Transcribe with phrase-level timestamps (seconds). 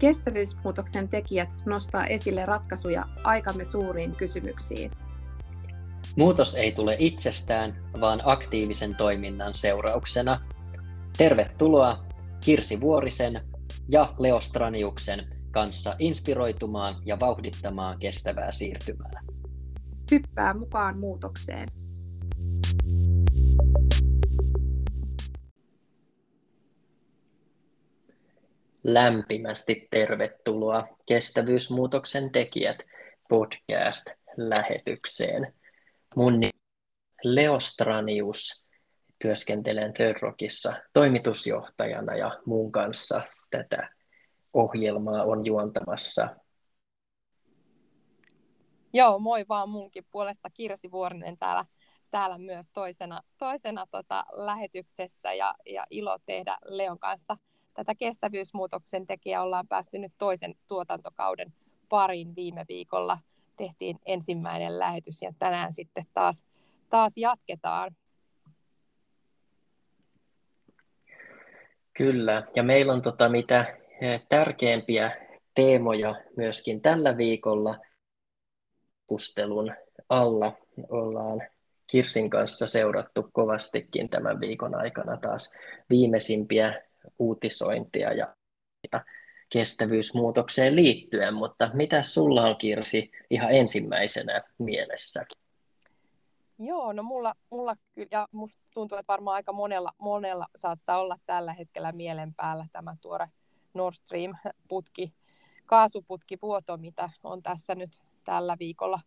[0.00, 4.90] Kestävyysmuutoksen tekijät nostaa esille ratkaisuja aikamme suuriin kysymyksiin.
[6.16, 10.40] Muutos ei tule itsestään, vaan aktiivisen toiminnan seurauksena.
[11.16, 12.04] Tervetuloa
[12.44, 13.40] Kirsi Vuorisen
[13.88, 19.22] ja Leo Straniuksen kanssa inspiroitumaan ja vauhdittamaan kestävää siirtymää.
[20.10, 21.68] Hyppää mukaan muutokseen.
[28.84, 32.78] Lämpimästi tervetuloa Kestävyysmuutoksen tekijät
[33.28, 35.54] podcast-lähetykseen.
[36.16, 36.50] Mun nimi
[37.24, 38.66] Leo Stranius,
[39.18, 43.90] työskentelen Third Rockissa toimitusjohtajana ja mun kanssa tätä
[44.52, 46.28] ohjelmaa on juontamassa.
[48.92, 51.64] Joo, moi vaan munkin puolesta Kirsi Vuorinen täällä,
[52.10, 57.36] täällä myös toisena, toisena tota, lähetyksessä ja, ja ilo tehdä Leon kanssa–
[57.80, 61.52] tätä kestävyysmuutoksen tekijä ollaan päästy nyt toisen tuotantokauden
[61.88, 63.18] parin viime viikolla.
[63.56, 66.44] Tehtiin ensimmäinen lähetys ja tänään sitten taas,
[66.90, 67.96] taas jatketaan.
[71.92, 77.78] Kyllä, ja meillä on tota mitä eh, tärkeimpiä teemoja myöskin tällä viikolla
[79.10, 79.74] keskustelun
[80.08, 80.52] alla.
[80.88, 81.42] Ollaan
[81.86, 85.54] Kirsin kanssa seurattu kovastikin tämän viikon aikana taas
[85.90, 86.82] viimeisimpiä
[87.18, 88.34] uutisointia ja
[89.52, 95.24] kestävyysmuutokseen liittyen, mutta mitä sulla on Kirsi ihan ensimmäisenä mielessä?
[96.58, 101.16] Joo, no mulla, mulla kyllä, ja musta tuntuu, että varmaan aika monella, monella saattaa olla
[101.26, 103.28] tällä hetkellä mielen päällä tämä tuore
[103.74, 105.12] Nord Stream-putki,
[105.66, 107.90] kaasuputkivuoto, mitä on tässä nyt
[108.24, 109.00] tällä viikolla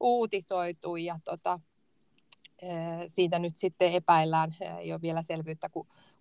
[0.00, 0.96] uutisoitu.
[0.96, 1.60] Ja tota,
[3.08, 5.68] siitä nyt sitten epäillään, ei ole vielä selvyyttä,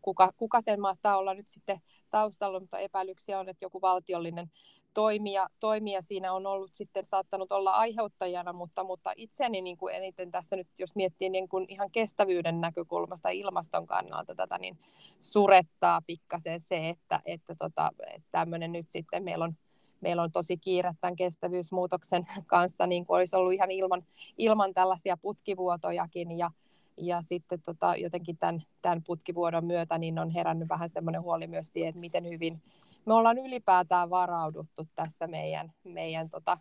[0.01, 4.51] kuka, kuka sen mahtaa olla nyt sitten taustalla, mutta epäilyksiä on, että joku valtiollinen
[4.93, 10.31] toimija, toimija siinä on ollut sitten saattanut olla aiheuttajana, mutta, mutta itseäni niin kuin eniten
[10.31, 14.77] tässä nyt, jos miettii niin kuin ihan kestävyyden näkökulmasta ilmaston kannalta tätä, niin
[15.21, 19.55] surettaa pikkasen se, että, että, tota, että tämmöinen nyt sitten meillä on
[20.01, 24.05] meillä on tosi kiire tämän kestävyysmuutoksen kanssa, niin kuin olisi ollut ihan ilman,
[24.37, 26.37] ilman tällaisia putkivuotojakin.
[26.37, 26.51] Ja,
[26.97, 31.67] ja sitten tota, jotenkin tämän, tämän putkivuodon myötä niin on herännyt vähän semmoinen huoli myös
[31.67, 32.61] siihen, että miten hyvin
[33.05, 36.57] me ollaan ylipäätään varauduttu tässä meidän, meidän tota,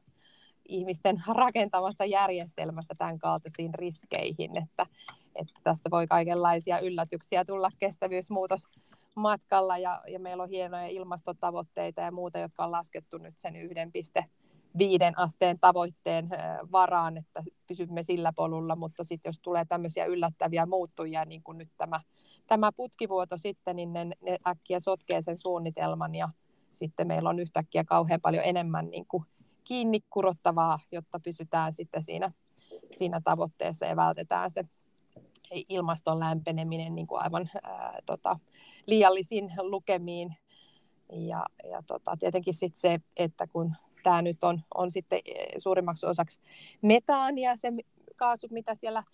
[0.69, 4.87] ihmisten rakentamassa järjestelmässä tämän kaltaisiin riskeihin, että,
[5.35, 8.63] että tässä voi kaikenlaisia yllätyksiä tulla kestävyysmuutos
[9.19, 15.13] matkalla ja, ja meillä on hienoja ilmastotavoitteita ja muuta, jotka on laskettu nyt sen 1,5
[15.17, 16.29] asteen tavoitteen
[16.73, 21.71] varaan, että pysymme sillä polulla, mutta sitten jos tulee tämmöisiä yllättäviä muuttujia, niin kuin nyt
[21.77, 22.01] tämä,
[22.47, 26.29] tämä putkivuoto sitten, niin ne, ne äkkiä sotkee sen suunnitelman ja
[26.73, 29.25] sitten meillä on yhtäkkiä kauhean paljon enemmän niin kuin
[29.65, 32.33] kiinni kurottavaa, jotta pysytään sitten siinä,
[32.97, 34.65] siinä tavoitteessa ja vältetään se
[35.69, 38.39] ilmaston lämpeneminen niin kuin aivan ää, tota,
[38.87, 40.37] liiallisiin lukemiin.
[41.13, 46.07] Ja, ja tota, tietenkin sit se, että kun tämä nyt on, on sitten e, suurimmaksi
[46.07, 46.41] osaksi
[46.83, 47.73] metaania, se
[48.17, 49.05] kaasu, mitä siellä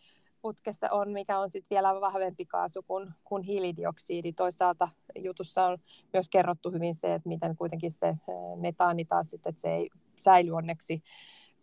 [0.45, 4.33] putkessa on, mikä on sitten vielä vahvempi kaasu kuin, kuin hiilidioksidi.
[4.33, 5.79] Toisaalta jutussa on
[6.13, 8.17] myös kerrottu hyvin se, että miten kuitenkin se
[8.57, 11.03] metaani taas sitten, että se ei säily onneksi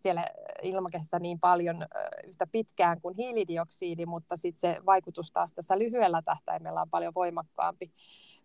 [0.02, 0.24] siellä
[0.62, 1.76] ilmakehässä niin paljon
[2.24, 7.92] yhtä pitkään kuin hiilidioksidi, mutta sitten se vaikutus taas tässä lyhyellä tähtäimellä on paljon voimakkaampi,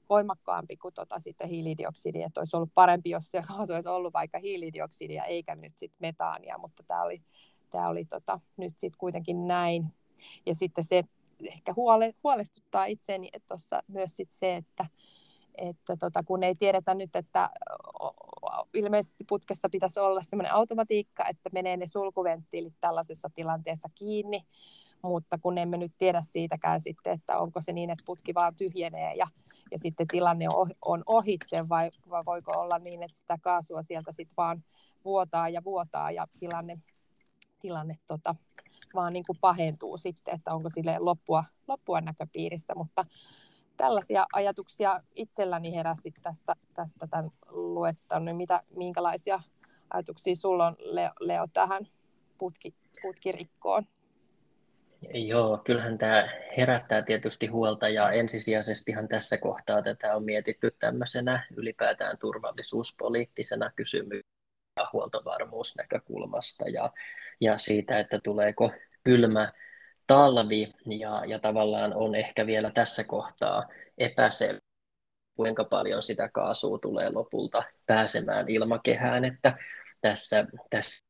[0.10, 4.40] voimakkaampi kuin tota sitten hiilidioksidi, että olisi ollut parempi, jos se kaasu olisi ollut vaikka
[4.40, 7.22] hiilidioksidia eikä nyt sitten metaania, mutta tämä oli,
[7.70, 9.86] tämä oli tota, nyt sitten kuitenkin näin.
[10.46, 11.04] Ja sitten se
[11.44, 14.86] ehkä huole, huolestuttaa itseäni että tuossa myös sit se, että,
[15.58, 17.50] että tota, kun ei tiedetä nyt, että
[18.74, 24.42] ilmeisesti putkessa pitäisi olla sellainen automatiikka, että menee ne sulkuventtiilit tällaisessa tilanteessa kiinni,
[25.04, 29.16] mutta kun emme nyt tiedä siitäkään sitten, että onko se niin, että putki vaan tyhjenee
[29.16, 29.28] ja,
[29.72, 34.12] ja sitten tilanne on, on ohitse vai, vai voiko olla niin, että sitä kaasua sieltä
[34.12, 34.64] sitten vaan
[35.06, 36.78] vuotaa ja vuotaa ja tilanne,
[37.60, 38.36] tilanne tota,
[38.96, 43.06] vaan niin kuin pahentuu sitten, että onko sille loppua, loppua näköpiirissä, mutta
[43.78, 48.26] tällaisia ajatuksia itselläni heräsi tästä, tästä tämän luettelun.
[48.26, 49.40] Niin mitä, minkälaisia
[49.90, 51.88] ajatuksia sulla on, Leo, Leo tähän
[52.38, 53.84] putki, putkirikkoon?
[55.14, 62.18] Joo, kyllähän tämä herättää tietysti huolta ja ensisijaisestihan tässä kohtaa tätä on mietitty tämmöisenä ylipäätään
[62.18, 64.28] turvallisuuspoliittisena kysymyksenä
[64.94, 66.92] huoltovarmuusnäkökulmasta ja,
[67.42, 68.72] ja siitä, että tuleeko
[69.04, 69.54] kylmä
[70.08, 73.68] talvi ja, ja tavallaan on ehkä vielä tässä kohtaa
[73.98, 74.60] epäselvä,
[75.36, 79.58] kuinka paljon sitä kaasua tulee lopulta pääsemään ilmakehään, että
[80.02, 81.06] tässä, tässä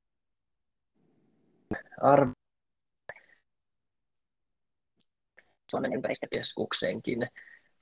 [2.02, 2.32] arvo
[5.72, 7.28] Suomen ympäristökeskuksenkin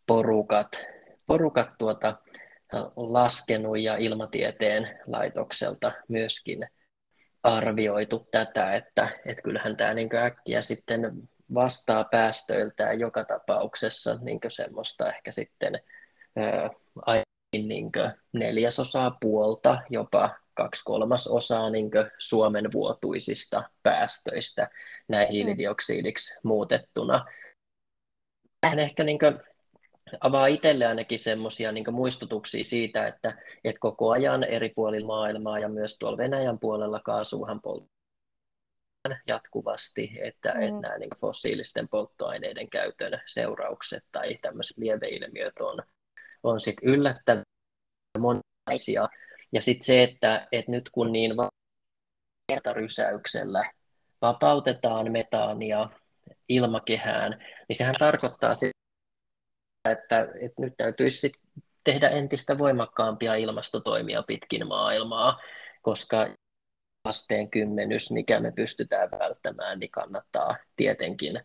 [0.08, 0.86] porukat,
[1.26, 2.18] porukat tuota,
[2.96, 6.68] laskenut ja ilmatieteen laitokselta myöskin
[7.46, 11.12] arvioitu tätä, että, että kyllähän tämä niin äkkiä sitten
[11.54, 15.80] vastaa päästöiltään joka tapauksessa niin semmoista ehkä sitten
[16.36, 16.70] ää,
[17.54, 17.92] niin
[18.34, 24.70] neljäsosaa puolta, jopa kaksi kolmasosaa niin Suomen vuotuisista päästöistä
[25.08, 25.32] näin mm.
[25.32, 27.26] hiilidioksidiksi muutettuna.
[28.62, 29.20] Tähän ehkä niin
[30.20, 35.70] avaa itselle ainakin semmoisia niin muistutuksia siitä, että, että koko ajan eri puolilla maailmaa ja
[35.70, 37.96] myös tuolla Venäjän puolella kaasuuhan poltetaan
[39.28, 40.62] jatkuvasti, että, mm.
[40.62, 45.84] että nämä niin fossiilisten polttoaineiden käytön seuraukset tai tämmöiset lieveilmiöt on,
[46.44, 47.44] on sit yllättävän
[48.20, 49.06] monenlaisia.
[49.52, 51.32] Ja sitten se, että, että nyt kun niin
[52.74, 53.72] rysäyksellä
[54.22, 55.90] vapautetaan metaania
[56.50, 58.75] ilmakehään, niin sehän tarkoittaa sitä,
[59.92, 61.34] että, että nyt täytyisi sit
[61.84, 65.40] tehdä entistä voimakkaampia ilmastotoimia pitkin maailmaa,
[65.82, 66.28] koska
[67.04, 71.42] asteen kymmenys, mikä me pystytään välttämään, niin kannattaa tietenkin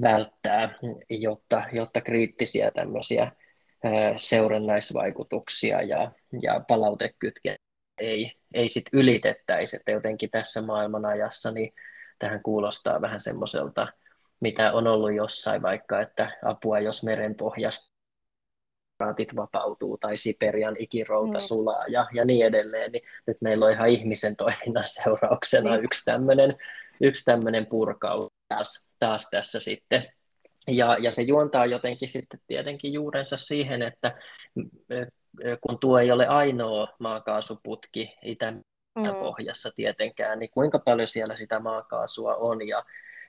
[0.00, 0.74] välttää,
[1.10, 3.32] jotta, jotta kriittisiä tämmöisiä
[4.16, 6.12] seurannaisvaikutuksia ja,
[6.42, 7.56] ja palautekytke
[7.98, 11.72] ei, ei sit ylitettäisi, että jotenkin tässä maailmanajassa niin
[12.18, 13.88] tähän kuulostaa vähän semmoiselta
[14.44, 17.94] mitä on ollut jossain vaikka, että apua jos merenpohjasta
[19.00, 21.40] raatit vapautuu tai Siperian ikirouta mm.
[21.40, 25.84] sulaa ja, ja niin edelleen, niin nyt meillä on ihan ihmisen toiminnan seurauksena mm.
[25.84, 26.56] yksi tämmöinen
[27.00, 30.12] yksi tämmöinen purkaus taas, taas tässä sitten.
[30.68, 34.18] Ja, ja se juontaa jotenkin sitten tietenkin juurensa siihen, että
[35.60, 39.72] kun tuo ei ole ainoa maakaasuputki Itä-Pohjassa mm.
[39.76, 42.82] tietenkään, niin kuinka paljon siellä sitä maakaasua on ja,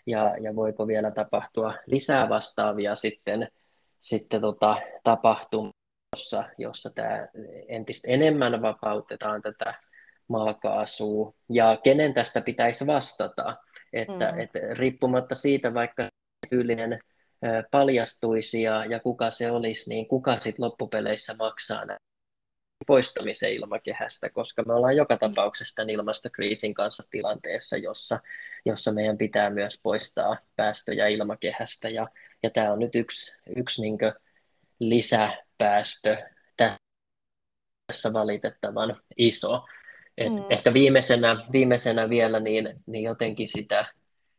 [0.07, 3.48] ja, ja voiko vielä tapahtua lisää vastaavia sitten,
[4.00, 5.72] sitten tota, tapahtumia,
[6.57, 7.28] jossa, tämä
[7.68, 9.74] entistä enemmän vapautetaan tätä
[10.28, 13.56] maakaasua, ja kenen tästä pitäisi vastata,
[13.94, 14.40] että, mm.
[14.40, 16.07] että riippumatta siitä, vaikka
[16.48, 17.00] syyllinen
[17.72, 21.86] paljastuisi ja, ja kuka se olisi, niin kuka sitten loppupeleissä maksaa
[22.88, 28.19] poistamisen ilmakehästä, koska me ollaan joka tapauksessa tämän ilmastokriisin kanssa tilanteessa, jossa,
[28.66, 31.89] jossa meidän pitää myös poistaa päästöjä ilmakehästä.
[31.89, 32.07] Ja,
[32.44, 33.98] ja tämä on nyt yksi, yksi niin
[34.80, 36.18] lisäpäästö
[37.88, 39.66] tässä valitettavan iso.
[40.18, 40.44] Et mm.
[40.50, 43.86] Ehkä viimeisenä, viimeisenä vielä niin, niin jotenkin sitä,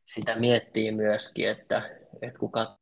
[0.04, 2.78] sitä miettii myöskin, että, että kuka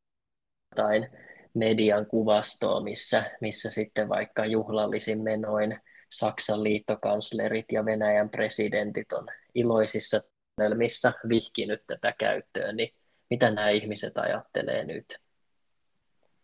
[0.77, 1.11] tai
[1.55, 5.81] median kuvastoa, missä, missä sitten vaikka juhlallisin menoin
[6.13, 10.21] Saksan liittokanslerit ja Venäjän presidentit on iloisissa
[10.57, 12.95] tunnelmissa vihkinyt tätä käyttöön, niin
[13.31, 15.19] mitä nämä ihmiset ajattelee nyt?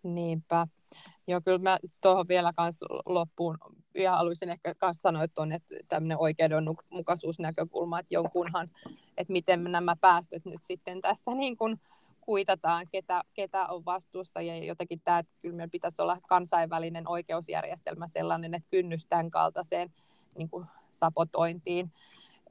[0.03, 0.67] Niinpä.
[1.27, 3.59] Joo, kyllä mä tuohon vielä kans loppuun
[3.95, 8.71] ja haluaisin ehkä myös sanoa tuonne, että tämmöinen oikeudenmukaisuusnäkökulma, että jonkunhan,
[9.17, 11.81] että miten nämä päästöt nyt sitten tässä niin kuin
[12.31, 18.09] kuitataan, ketä, ketä on vastuussa ja jotenkin tämä, että kyllä meillä pitäisi olla kansainvälinen oikeusjärjestelmä
[18.09, 19.93] sellainen, että kynnys tämän kaltaiseen
[20.39, 21.91] niin kuin sapotointiin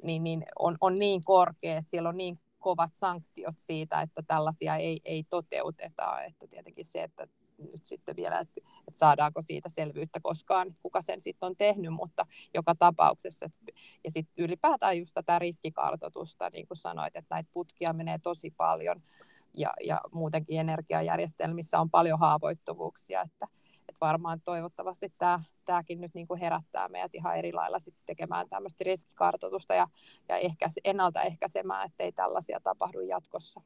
[0.03, 4.75] niin, niin on, on niin korkea, että siellä on niin kovat sanktiot siitä, että tällaisia
[4.75, 6.21] ei, ei toteuteta.
[6.23, 11.21] Että tietenkin se, että nyt sitten vielä, että, että saadaanko siitä selvyyttä koskaan, kuka sen
[11.21, 13.49] sitten on tehnyt, mutta joka tapauksessa.
[14.03, 19.01] Ja sitten ylipäätään just tätä riskikartoitusta, niin kuin sanoit, että näitä putkia menee tosi paljon
[19.59, 23.47] ja, ja muutenkin energiajärjestelmissä on paljon haavoittuvuuksia, että,
[23.79, 28.49] että varmaan toivottavasti tämä, tämäkin nyt niin kuin herättää meidät ihan eri lailla sitten tekemään
[28.49, 29.87] tämmöistä riskikartoitusta ja,
[30.29, 33.61] ja ehkä ennaltaehkäisemään, ettei tällaisia tapahdu jatkossa,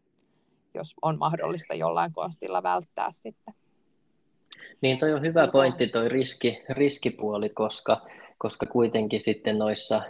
[0.74, 3.54] jos on mahdollista jollain konstilla välttää sitten.
[4.82, 8.02] Niin toi on hyvä pointti toi riski, riskipuoli, koska,
[8.38, 10.02] koska kuitenkin sitten noissa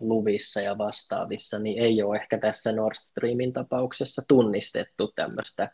[0.00, 5.68] luvissa ja vastaavissa, niin ei ole ehkä tässä Nord Streamin tapauksessa tunnistettu tämmöistä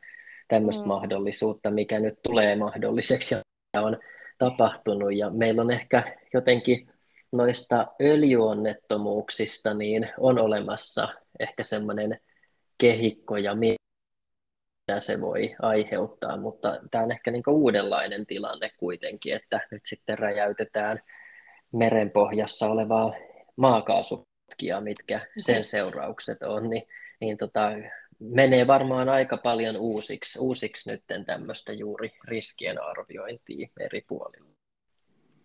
[0.49, 0.89] tämmöistä mm.
[0.89, 3.99] mahdollisuutta, mikä nyt tulee mahdolliseksi ja on
[4.39, 5.15] tapahtunut.
[5.17, 6.91] Ja meillä on ehkä jotenkin
[7.33, 11.09] noista öljyonnettomuuksista niin on olemassa
[11.41, 12.21] ehkä semmoinen
[12.79, 19.61] kehikko ja mitä se voi aiheuttaa, mutta tämä on ehkä niin uudenlainen tilanne kuitenkin, että
[19.71, 21.01] nyt sitten räjäytetään
[21.73, 23.15] merenpohjassa olevaa
[23.57, 26.83] maakaasuputkia, mitkä sen seuraukset on, niin,
[27.21, 27.71] niin tota,
[28.19, 34.51] menee varmaan aika paljon uusiksi, uusiksi nyt tämmöistä juuri riskien arviointia eri puolilla.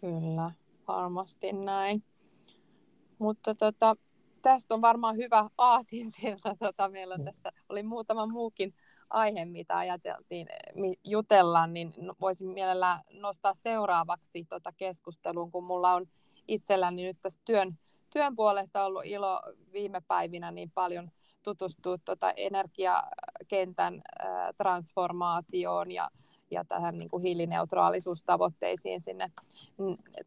[0.02, 0.52] Kyllä,
[0.88, 2.04] varmasti näin.
[3.20, 3.96] Mutta tota,
[4.42, 6.56] tästä on varmaan hyvä aasin sieltä.
[6.60, 8.74] Tota, meillä on tässä oli muutama muukin
[9.10, 10.48] aihe, mitä ajateltiin
[11.08, 16.06] jutella, niin voisin mielellään nostaa seuraavaksi tota keskusteluun, kun mulla on
[16.48, 17.78] itselläni nyt tässä työn,
[18.10, 19.42] työn puolesta ollut ilo
[19.74, 21.12] viime päivinä niin paljon
[21.44, 24.02] tutustua tota energiakentän
[24.58, 26.10] transformaatioon ja,
[26.52, 29.32] ja tähän niin kuin hiilineutraalisuustavoitteisiin sinne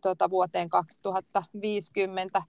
[0.00, 2.42] tota, vuoteen 2050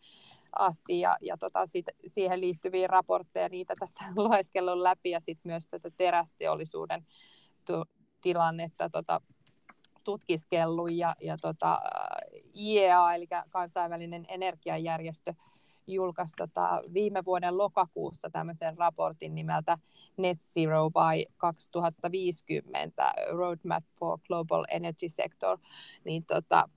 [0.59, 5.67] asti ja, ja tota, sit, siihen liittyviä raportteja, niitä tässä lueskellut läpi ja sitten myös
[5.67, 7.05] tätä terästeollisuuden
[7.65, 7.85] tu,
[8.21, 9.21] tilannetta tota,
[10.03, 11.79] tutkiskellut ja, ja tota,
[12.55, 15.33] IEA eli kansainvälinen energiajärjestö
[15.87, 19.77] julkaisi tota, viime vuoden lokakuussa tämmöisen raportin nimeltä
[20.17, 25.57] Net Zero by 2050 Roadmap for Global Energy Sector,
[26.05, 26.69] niin tota,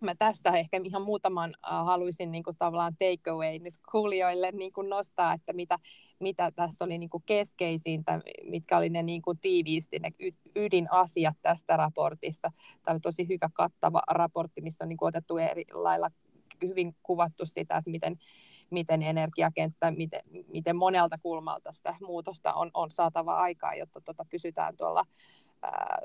[0.00, 4.72] mä tästä ehkä ihan muutaman uh, haluaisin niin kuin, tavallaan take away nyt kuulijoille niin
[4.72, 5.78] kuin nostaa, että mitä,
[6.20, 10.10] mitä tässä oli niin kuin keskeisintä, mitkä oli ne niin kuin tiiviisti ne
[10.56, 12.50] ydinasiat tästä raportista.
[12.84, 16.10] Tämä oli tosi hyvä kattava raportti, missä on niin kuin otettu eri lailla
[16.62, 18.16] hyvin kuvattu sitä, että miten,
[18.70, 24.76] miten energiakenttä, miten, miten monelta kulmalta sitä muutosta on, on saatava aikaa, jotta tota pysytään
[24.76, 25.04] tuolla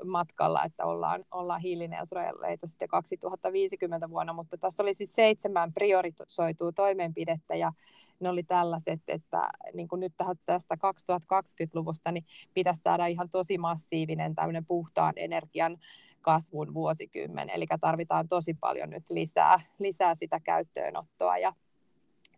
[0.04, 7.54] matkalla, että ollaan, ollaan hiilineutraaleita sitten 2050 vuonna, mutta tässä oli siis seitsemän priorisoitua toimenpidettä
[7.54, 7.72] ja
[8.20, 10.14] ne oli tällaiset, että niin kuin nyt
[10.46, 15.76] tästä 2020-luvusta niin pitäisi saada ihan tosi massiivinen tämmöinen puhtaan energian
[16.20, 21.52] kasvun vuosikymmen, eli tarvitaan tosi paljon nyt lisää, lisää sitä käyttöönottoa ja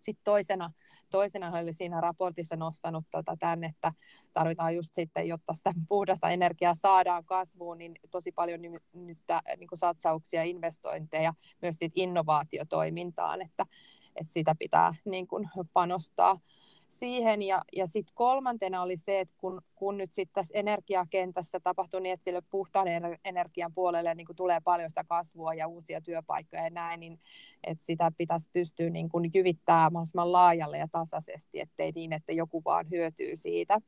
[0.01, 0.71] sitten toisena,
[1.11, 3.93] toisena oli siinä raportissa nostanut tota tämän, että
[4.33, 8.83] tarvitaan just sitten, jotta sitä puhdasta energiaa saadaan kasvuun, niin tosi paljon nyt,
[9.57, 13.67] niin kuin satsauksia, investointeja myös sit innovaatiotoimintaan, että,
[14.17, 16.41] että sitä pitää niin kuin panostaa
[16.89, 17.43] siihen.
[17.43, 22.13] Ja, ja sitten kolmantena oli se, että kun, kun nyt sitten tässä energiakentässä tapahtui niin,
[22.13, 22.87] että sille puhtaan
[23.25, 27.19] energian puolelle niin tulee paljon sitä kasvua ja uusia työpaikkoja ja näin, niin
[27.67, 32.63] että sitä pitäisi pystyä niin kuin jyvittämään mahdollisimman laajalle ja tasaisesti, ettei niin, että joku
[32.65, 33.81] vaan hyötyy siitä.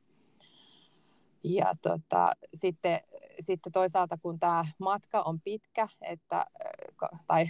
[1.43, 2.99] Ja tota, sitten,
[3.39, 6.45] sitten toisaalta kun tämä matka on pitkä, että,
[7.27, 7.49] tai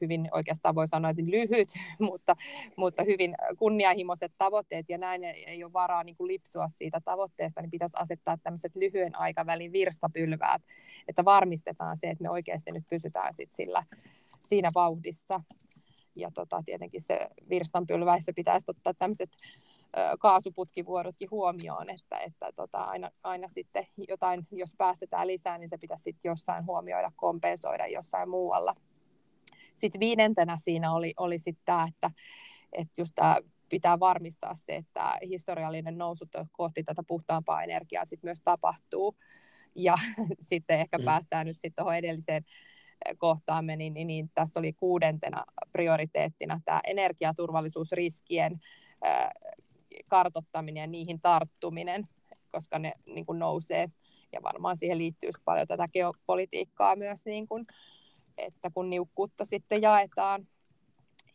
[0.00, 1.68] hyvin oikeastaan voi sanoa, että lyhyt,
[2.10, 2.36] mutta,
[2.76, 7.70] mutta hyvin kunnianhimoiset tavoitteet ja näin ei ole varaa niin kuin lipsua siitä tavoitteesta, niin
[7.70, 10.62] pitäisi asettaa tämmöiset lyhyen aikavälin virstapylväät,
[11.08, 13.84] että varmistetaan se, että me oikeasti nyt pysytään sit sillä,
[14.42, 15.40] siinä vauhdissa.
[16.16, 19.30] Ja tota, tietenkin se virstanpylväissä pitäisi ottaa tämmöiset
[20.18, 26.02] kaasuputkivuorotkin huomioon, että, että tota, aina, aina sitten jotain, jos päästetään lisää, niin se pitäisi
[26.02, 28.74] sitten jossain huomioida, kompensoida jossain muualla.
[29.74, 32.10] Sitten viidentenä siinä oli, oli sitten tämä, että,
[32.72, 33.36] että just tämä
[33.68, 39.16] pitää varmistaa se, että historiallinen nousu kohti tätä puhtaampaa energiaa sitten myös tapahtuu.
[39.74, 39.94] Ja
[40.50, 41.04] sitten ehkä mm.
[41.04, 42.44] päästään nyt sitten tuohon edelliseen
[43.18, 48.60] kohtaamme, niin, niin, niin tässä oli kuudentena prioriteettina tämä energiaturvallisuusriskien
[50.08, 52.08] kartottaminen ja niihin tarttuminen,
[52.50, 53.88] koska ne niin kuin nousee.
[54.32, 57.66] Ja varmaan siihen liittyy paljon tätä geopolitiikkaa myös, niin kuin,
[58.38, 60.48] että kun niukkuutta sitten jaetaan.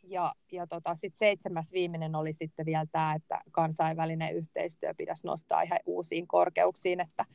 [0.03, 5.61] Ja, ja tota, sitten seitsemäs viimeinen oli sitten vielä tämä, että kansainvälinen yhteistyö pitäisi nostaa
[5.61, 7.25] ihan uusiin korkeuksiin, että,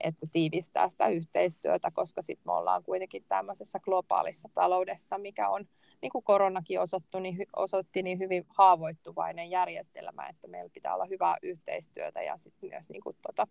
[0.00, 5.64] että tiivistää sitä yhteistyötä, koska sitten me ollaan kuitenkin tämmöisessä globaalissa taloudessa, mikä on,
[6.02, 11.36] niin kuin koronakin osoitti, niin, osoitti, niin hyvin haavoittuvainen järjestelmä, että meillä pitää olla hyvää
[11.42, 13.46] yhteistyötä ja sitten myös niin kuin, tota,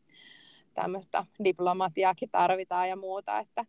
[0.73, 3.65] tämmöistä diplomatiaakin tarvitaan ja muuta, että,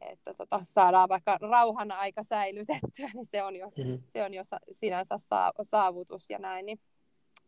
[0.00, 4.02] että tota, saadaan vaikka rauhan aika säilytettyä, niin se on jo, mm-hmm.
[4.06, 5.16] se on jo sinänsä
[5.62, 6.66] saavutus ja näin.
[6.66, 6.80] Niin,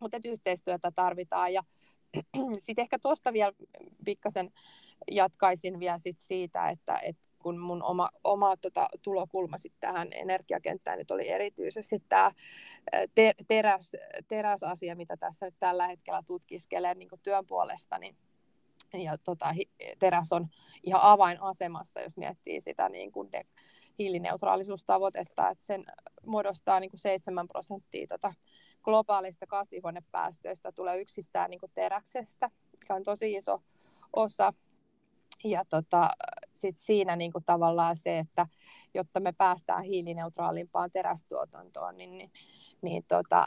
[0.00, 1.62] mutta yhteistyötä tarvitaan ja
[2.60, 3.52] sitten ehkä tuosta vielä
[4.04, 4.50] pikkasen
[5.10, 10.98] jatkaisin vielä sit siitä, että, että kun mun oma, oma tota, tulokulma sit tähän energiakenttään
[10.98, 12.32] nyt oli erityisesti tämä
[13.14, 13.92] ter, teräs,
[14.28, 18.16] teräsasia, mitä tässä nyt tällä hetkellä tutkiskelen niin työn puolesta, niin
[18.92, 19.54] ja tota,
[19.98, 20.48] teräs on
[20.82, 23.44] ihan avainasemassa, jos miettii sitä niin kuin de,
[23.98, 25.84] hiilineutraalisuustavoitetta, että sen
[26.28, 28.34] muodostaa niin kuin 7 prosenttia tota,
[28.82, 33.62] globaalista kasvihuonepäästöistä tulee yksistään niin kuin teräksestä, mikä on tosi iso
[34.12, 34.52] osa.
[35.44, 36.10] Ja tota,
[36.54, 38.46] sit siinä niin kuin tavallaan se, että
[38.94, 42.30] jotta me päästään hiilineutraalimpaan terästuotantoon, niin, niin
[42.82, 43.46] niin tota,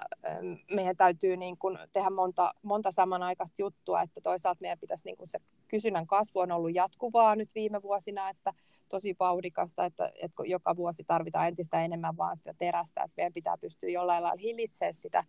[0.75, 5.27] meidän täytyy niin kuin tehdä monta, monta samanaikaista juttua, että toisaalta meidän pitäisi niin kuin
[5.27, 5.39] se
[5.71, 8.53] kysynnän kasvu on ollut jatkuvaa nyt viime vuosina, että
[8.89, 13.57] tosi vauhdikasta, että, että joka vuosi tarvitaan entistä enemmän vaan sitä terästä, että meidän pitää
[13.57, 15.23] pystyä jollain lailla hillitsemään sitä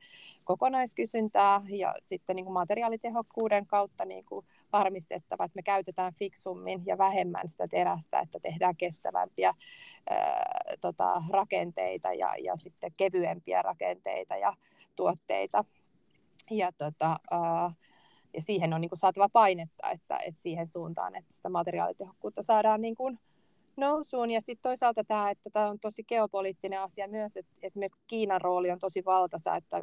[0.45, 6.99] kokonaiskysyntää ja sitten niin kuin materiaalitehokkuuden kautta niin kuin varmistettava, että me käytetään fiksummin ja
[6.99, 9.55] vähemmän sitä terästä, että tehdään kestävämpiä
[10.11, 14.53] ää, tota, rakenteita ja, ja sitten kevyempiä rakenteita ja
[14.97, 15.65] tuotteita.
[16.51, 17.71] Ja tota, ää,
[18.35, 22.81] ja siihen on niin kuin saatava painetta, että, että siihen suuntaan, että sitä materiaalitehokkuutta saadaan
[22.81, 23.19] niin kuin
[23.77, 24.31] nousuun.
[24.31, 28.71] Ja sitten toisaalta tämä, että tämä on tosi geopoliittinen asia myös, että esimerkiksi Kiinan rooli
[28.71, 29.83] on tosi valtaisa, että 56-57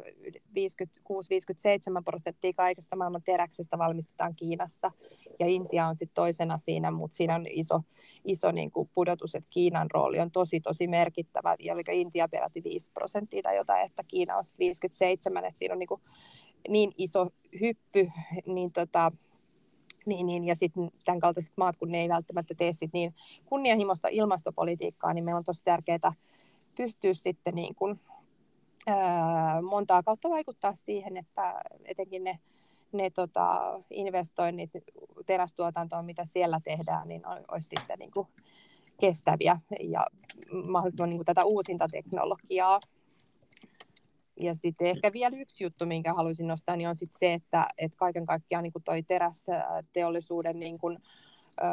[2.04, 4.90] prosenttia kaikesta maailman teräksestä valmistetaan Kiinassa.
[5.38, 7.80] Ja Intia on sitten toisena siinä, mutta siinä on iso,
[8.24, 11.54] iso niin kuin pudotus, että Kiinan rooli on tosi tosi merkittävä.
[11.58, 15.78] Ja oliko Intia peräti 5 prosenttia tai jotain, että Kiina on 57, että siinä on
[15.78, 16.02] niin kuin
[16.68, 17.28] niin iso
[17.60, 18.08] hyppy,
[18.54, 19.12] niin, tota,
[20.06, 23.14] niin, niin ja sitten tämän kaltaiset maat, kun ne ei välttämättä tee sit niin
[23.44, 26.12] kunnianhimoista ilmastopolitiikkaa, niin meillä on tosi tärkeää
[26.76, 27.96] pystyä sitten niin kuin,
[28.86, 32.38] ää, montaa kautta vaikuttaa siihen, että etenkin ne,
[32.92, 34.70] ne tota, investoinnit
[35.26, 38.28] terästuotantoon, mitä siellä tehdään, niin olisi sitten niin kuin
[39.00, 40.06] kestäviä ja
[40.64, 42.80] mahdollisimman niin kuin tätä uusinta teknologiaa
[44.36, 47.96] ja sitten ehkä vielä yksi juttu, minkä haluaisin nostaa, niin on sitten se, että, että
[47.96, 50.98] kaiken kaikkiaan niin toi terästeollisuuden niin kuin,
[51.60, 51.64] ö,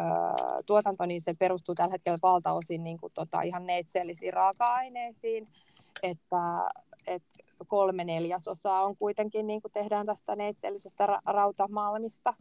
[0.66, 5.48] tuotanto, niin se perustuu tällä hetkellä valtaosin niin kuin, tota, ihan neitsellisiin raaka-aineisiin,
[6.04, 6.70] että,
[7.08, 7.36] että
[7.68, 12.34] kolme neljäsosaa on kuitenkin, niin tehdään tästä neitsellisestä ra- rautamalmista,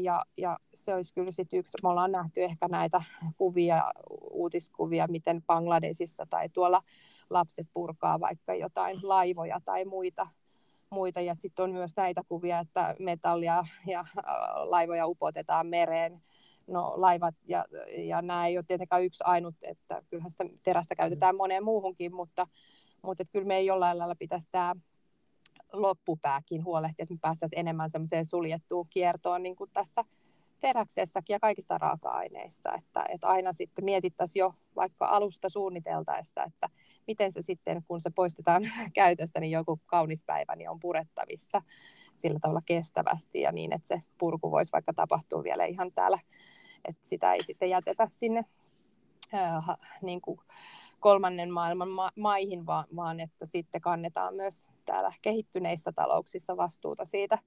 [0.00, 3.02] ja, ja se olisi kyllä sit yksi, me ollaan nähty ehkä näitä
[3.36, 3.82] kuvia,
[4.30, 6.82] uutiskuvia, miten Bangladesissa tai tuolla
[7.30, 10.26] lapset purkaa vaikka jotain laivoja tai muita,
[10.90, 11.20] muita.
[11.20, 14.04] ja sitten on myös näitä kuvia, että metallia ja
[14.54, 16.22] laivoja upotetaan mereen.
[16.66, 17.64] No laivat ja,
[17.96, 22.46] ja nämä ei ole tietenkään yksi ainut, että kyllähän sitä terästä käytetään moneen muuhunkin, mutta,
[23.02, 24.74] mutta että kyllä me ei jollain lailla pitäisi tämä
[25.72, 30.04] loppupääkin huolehtia, että me päästään enemmän semmoiseen suljettuun kiertoon niin kuin tässä
[30.60, 36.68] teräksessäkin ja kaikissa raaka-aineissa, että, että aina sitten mietittäisiin jo vaikka alusta suunniteltaessa, että
[37.06, 38.62] miten se sitten, kun se poistetaan
[38.94, 41.62] käytöstä, niin joku kaunis päivä niin on purettavissa
[42.16, 46.18] sillä tavalla kestävästi ja niin, että se purku voisi vaikka tapahtua vielä ihan täällä,
[46.84, 48.44] että sitä ei sitten jätetä sinne
[49.34, 49.64] äh,
[50.02, 50.40] niin kuin
[51.00, 57.38] kolmannen maailman ma- maihin, vaan, vaan että sitten kannetaan myös täällä kehittyneissä talouksissa vastuuta siitä,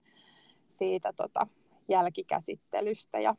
[0.68, 1.48] siitä tota,
[1.92, 3.36] jälkikäsittelystä ja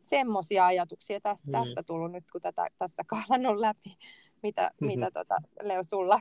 [0.00, 1.52] semmoisia ajatuksia tästä, mm.
[1.52, 3.96] tästä tullut nyt, kun tätä tässä kahlannut läpi,
[4.42, 4.86] mitä, mm-hmm.
[4.86, 6.20] mitä tota, Leo sulla,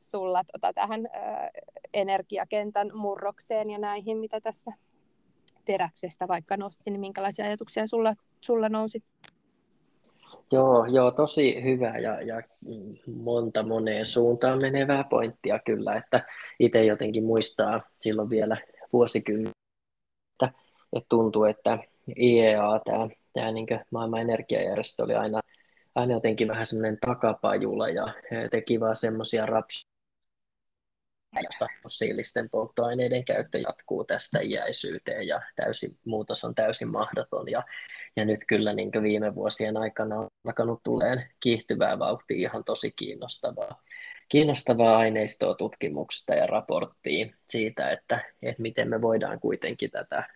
[0.00, 1.10] sulla tota, tähän ö,
[1.94, 4.70] energiakentän murrokseen ja näihin, mitä tässä
[5.64, 9.02] teräksestä vaikka nosti, niin minkälaisia ajatuksia sulla, sulla nousi?
[10.52, 12.42] Joo, joo, tosi hyvä ja, ja
[13.14, 16.26] monta moneen suuntaan menevää pointtia kyllä, että
[16.60, 18.56] itse jotenkin muistaa silloin vielä
[18.92, 19.59] vuosikymmenen,
[20.92, 21.78] että, tuntuu, että
[22.18, 25.40] IEA, tämä, tämä niin maailman energiajärjestö, oli aina,
[25.94, 28.14] aina jotenkin vähän semmoinen takapajula ja
[28.50, 29.90] teki vaan semmoisia rapsuja,
[31.44, 37.50] jossa fossiilisten polttoaineiden käyttö jatkuu tästä iäisyyteen ja täysin, muutos on täysin mahdoton.
[37.50, 37.62] Ja,
[38.16, 43.82] ja nyt kyllä niin viime vuosien aikana on alkanut tuleen kiihtyvää vauhtia ihan tosi kiinnostavaa,
[44.28, 50.28] kiinnostavaa aineistoa tutkimuksesta ja raporttia siitä, että, että miten me voidaan kuitenkin tätä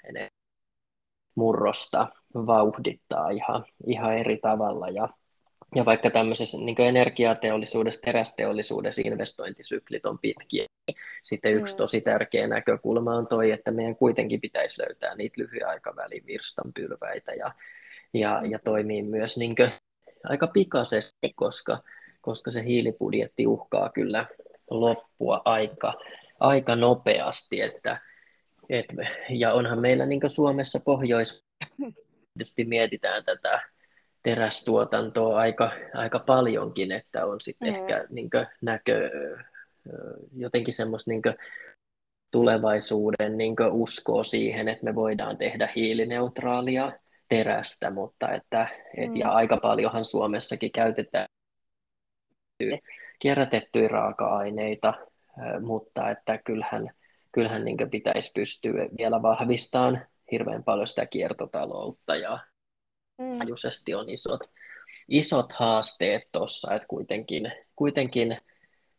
[1.34, 4.88] murrosta vauhdittaa ihan, ihan eri tavalla.
[4.88, 5.08] Ja
[5.74, 10.66] ja vaikka tämmöisessä niin energiateollisuudessa, terästeollisuudessa investointisyklit on pitkiä,
[11.22, 16.26] sitten yksi tosi tärkeä näkökulma on toi, että meidän kuitenkin pitäisi löytää niitä lyhyen aikavälin
[16.26, 17.52] virstanpylväitä ja,
[18.14, 19.54] ja, ja toimii myös niin
[20.24, 21.78] aika pikaisesti, koska,
[22.20, 24.26] koska se hiilibudjetti uhkaa kyllä
[24.70, 25.94] loppua aika,
[26.40, 27.60] aika nopeasti.
[27.60, 28.00] Että,
[28.68, 28.86] et,
[29.30, 31.44] ja onhan meillä niin Suomessa pohjois
[32.34, 33.62] tietysti mietitään tätä
[34.22, 37.80] terästuotantoa aika, aika paljonkin, että on sitten mm.
[37.80, 38.30] ehkä niin
[38.62, 39.10] näkö,
[40.36, 41.22] jotenkin semmoista niin
[42.30, 46.92] tulevaisuuden niin uskoa siihen, että me voidaan tehdä hiilineutraalia
[47.28, 49.16] terästä, mutta että, et, mm.
[49.16, 51.26] ja aika paljonhan Suomessakin käytetään
[53.18, 54.94] kierrätettyjä raaka-aineita,
[55.60, 56.90] mutta että kyllähän,
[57.34, 62.38] kyllähän niin pitäisi pystyä vielä vahvistamaan hirveän paljon sitä kiertotaloutta ja
[63.18, 63.38] mm.
[63.96, 64.40] on isot,
[65.08, 68.36] isot haasteet tuossa, että kuitenkin, kuitenkin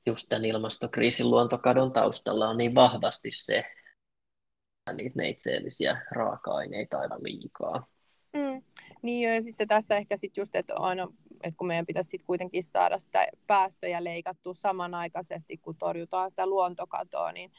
[0.06, 3.64] just tämän ilmastokriisin luontokadon taustalla on niin vahvasti se,
[4.94, 7.88] niitä neitseellisiä raaka-aineita aivan liikaa.
[8.34, 8.64] Mm.
[9.02, 11.08] Niin ja sitten tässä ehkä sit just, että aina,
[11.44, 17.32] että kun meidän pitäisi sit kuitenkin saada sitä päästöjä leikattua samanaikaisesti, kun torjutaan sitä luontokatoa,
[17.32, 17.52] niin,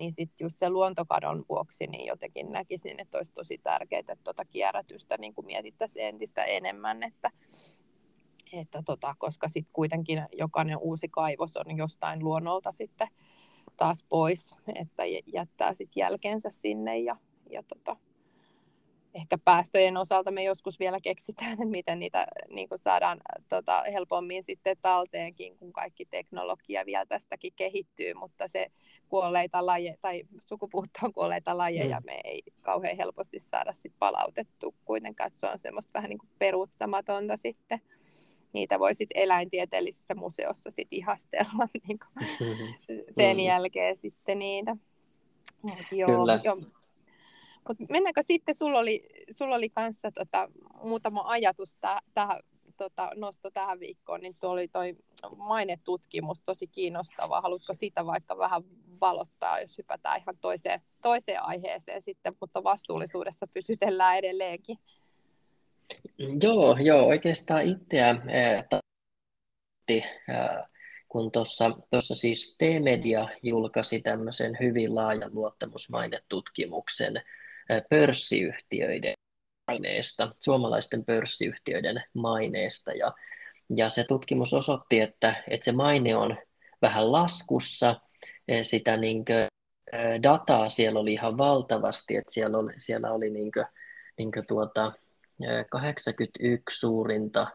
[0.00, 4.44] niin sitten just se luontokadon vuoksi niin jotenkin näkisin, että olisi tosi tärkeää, että tuota
[4.44, 7.30] kierrätystä niin kuin mietittäisiin entistä enemmän, että,
[8.52, 13.08] että tota, koska sitten kuitenkin jokainen uusi kaivos on jostain luonnolta sitten
[13.76, 15.02] taas pois, että
[15.34, 17.16] jättää sitten jälkensä sinne ja,
[17.50, 17.96] ja tota,
[19.14, 23.18] ehkä päästöjen osalta me joskus vielä keksitään, että miten niitä niin kuin saadaan
[23.48, 28.66] tota, helpommin sitten talteenkin, kun kaikki teknologia vielä tästäkin kehittyy, mutta se
[29.08, 32.06] kuolleita lajeja tai sukupuuttoon kuolleita lajeja mm.
[32.06, 36.30] me ei kauhean helposti saada sit palautettu kuitenkaan, että se on semmoista vähän niin kuin
[36.38, 37.80] peruuttamatonta sitten.
[38.52, 43.04] Niitä voi sitten eläintieteellisessä museossa sit ihastella niin kuin mm-hmm.
[43.10, 43.42] sen mm.
[43.42, 44.76] jälkeen sitten niitä.
[45.62, 46.40] Mut joo, Kyllä.
[46.44, 46.56] joo,
[47.68, 50.48] mutta mennäänkö sitten, sulla oli, sulla oli kanssa tota,
[50.84, 51.76] muutama ajatus
[52.14, 52.40] tähän
[52.76, 54.96] tota, nosto tähän viikkoon, niin tuo oli toi
[55.36, 57.40] mainetutkimus tosi kiinnostava.
[57.40, 58.62] Haluatko sitä vaikka vähän
[59.00, 64.78] valottaa, jos hypätään ihan toiseen, toiseen aiheeseen sitten, mutta vastuullisuudessa pysytellään edelleenkin.
[66.42, 68.64] Joo, joo oikeastaan itseä eh,
[71.08, 71.30] kun
[71.90, 77.22] tuossa siis T-Media julkaisi tämmöisen hyvin laajan luottamusmainetutkimuksen
[77.90, 79.14] pörssiyhtiöiden
[79.66, 82.92] maineesta, suomalaisten pörssiyhtiöiden maineesta.
[82.92, 83.12] Ja,
[83.76, 86.36] ja se tutkimus osoitti, että, että se maine on
[86.82, 88.00] vähän laskussa,
[88.62, 89.46] sitä niin kuin,
[90.22, 93.66] dataa siellä oli ihan valtavasti, että siellä oli, siellä oli niin kuin,
[94.18, 94.92] niin kuin tuota,
[95.70, 97.46] 81 suurinta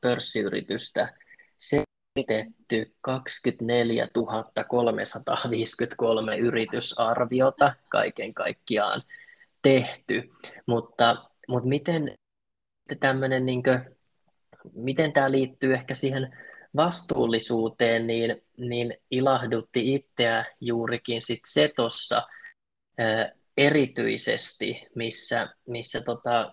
[0.00, 1.14] pörssiyritystä
[1.58, 4.08] selvitetty 24
[4.68, 9.02] 353 yritysarviota kaiken kaikkiaan
[9.66, 10.32] tehty,
[10.66, 12.14] mutta, mutta miten
[13.00, 13.96] tämmöinen, niin kuin,
[14.74, 16.38] miten tämä liittyy ehkä siihen
[16.76, 22.22] vastuullisuuteen, niin, niin ilahdutti itseä juurikin sit se tuossa
[23.56, 26.52] erityisesti, missä, missä tota,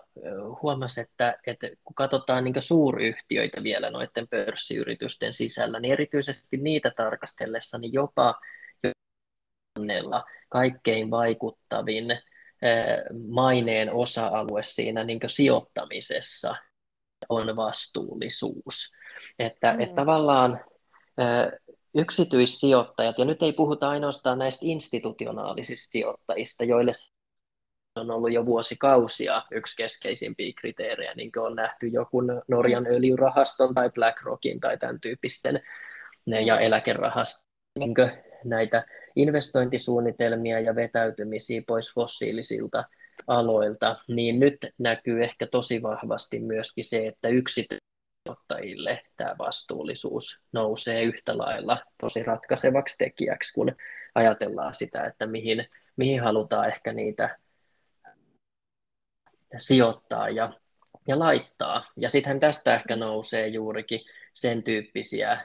[0.62, 7.78] huomasi, että, että kun katsotaan niin suuryhtiöitä vielä noiden pörssiyritysten sisällä, niin erityisesti niitä tarkastellessa,
[7.78, 8.34] niin jopa
[10.48, 12.06] kaikkein vaikuttavin
[13.28, 16.54] maineen osa-alue siinä niin sijoittamisessa
[17.28, 18.92] on vastuullisuus.
[19.38, 19.80] Että, mm.
[19.80, 20.64] että tavallaan
[21.94, 26.92] yksityissijoittajat, ja nyt ei puhuta ainoastaan näistä institutionaalisista sijoittajista, joille
[27.96, 33.90] on ollut jo vuosikausia yksi keskeisimpiä kriteerejä, niin kuin on nähty joku Norjan öljyrahaston tai
[33.90, 35.62] BlackRockin tai tämän tyyppisten
[36.46, 37.94] ja eläkerahaston niin
[38.44, 38.84] näitä
[39.16, 42.84] investointisuunnitelmia ja vetäytymisiä pois fossiilisilta
[43.26, 51.38] aloilta, niin nyt näkyy ehkä tosi vahvasti myöskin se, että yksityisottajille tämä vastuullisuus nousee yhtä
[51.38, 53.76] lailla tosi ratkaisevaksi tekijäksi, kun
[54.14, 57.38] ajatellaan sitä, että mihin, mihin halutaan ehkä niitä
[59.58, 60.52] sijoittaa ja,
[61.08, 61.92] ja laittaa.
[61.96, 64.00] Ja sittenhän tästä ehkä nousee juurikin
[64.32, 65.38] sen tyyppisiä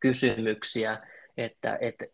[0.00, 2.06] kysymyksiä, että, että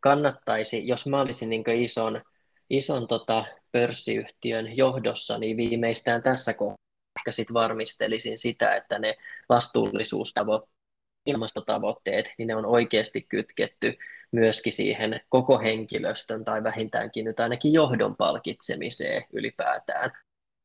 [0.00, 2.22] kannattaisi, jos mä olisin niin ison,
[2.70, 6.80] ison tota pörssiyhtiön johdossa, niin viimeistään tässä kohdassa
[7.18, 9.16] ehkä sit varmistelisin sitä, että ne
[9.48, 10.80] vastuullisuustavoitteet,
[11.26, 13.98] ilmastotavoitteet, niin ne on oikeasti kytketty
[14.32, 20.12] myöskin siihen koko henkilöstön tai vähintäänkin nyt ainakin johdon palkitsemiseen ylipäätään.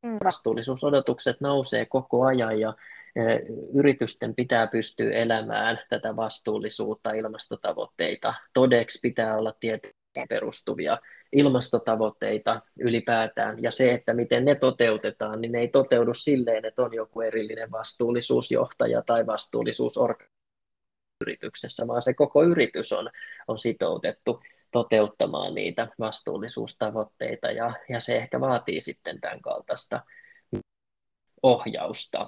[0.06, 0.18] Mm.
[0.24, 2.74] Vastuullisuusodotukset nousee koko ajan ja
[3.74, 8.34] yritysten pitää pystyä elämään tätä vastuullisuutta, ilmastotavoitteita.
[8.54, 9.94] Todeksi pitää olla tieteen
[10.30, 10.98] perustuvia
[11.32, 16.94] ilmastotavoitteita ylipäätään, ja se, että miten ne toteutetaan, niin ne ei toteudu silleen, että on
[16.94, 20.36] joku erillinen vastuullisuusjohtaja tai vastuullisuusorganisaatio
[21.22, 23.10] yrityksessä, vaan se koko yritys on,
[23.48, 30.02] on sitoutettu toteuttamaan niitä vastuullisuustavoitteita, ja, ja se ehkä vaatii sitten tämän kaltaista
[31.44, 32.28] ohjausta.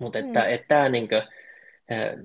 [0.00, 0.50] Mutta että, mm.
[0.50, 1.22] että tämä niin kuin,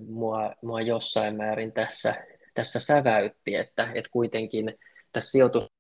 [0.08, 4.78] mua, mua jossain määrin tässä, tässä säväytti, että, että kuitenkin
[5.12, 5.76] tässä sijoitus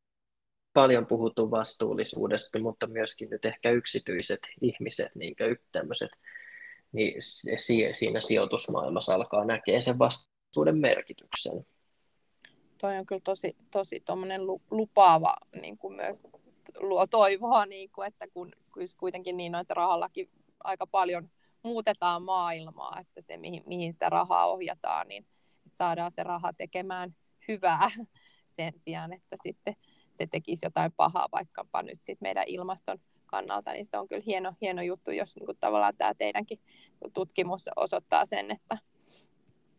[0.73, 5.35] paljon puhuttu vastuullisuudesta, mutta myöskin nyt ehkä yksityiset ihmiset, niin
[5.71, 6.09] tämmöiset,
[6.91, 7.13] niin
[7.93, 11.65] siinä sijoitusmaailmassa alkaa näkee sen vastuullisuuden merkityksen.
[12.77, 14.03] Toi on kyllä tosi, tosi
[14.71, 16.27] lupaava niin kuin myös
[16.77, 18.51] luo toivoa, niin kuin, että kun
[18.97, 20.29] kuitenkin niin, että rahallakin
[20.63, 21.29] aika paljon
[21.65, 25.25] muutetaan maailmaa, että se mihin, mihin sitä rahaa ohjataan, niin
[25.65, 27.15] että saadaan se raha tekemään
[27.47, 27.89] hyvää
[28.57, 29.75] sen sijaan, että sitten
[30.13, 34.53] se tekisi jotain pahaa vaikkapa nyt sitten meidän ilmaston kannalta, niin se on kyllä hieno,
[34.61, 36.59] hieno juttu, jos niin kuin tavallaan tämä teidänkin
[37.13, 38.77] tutkimus osoittaa sen, että,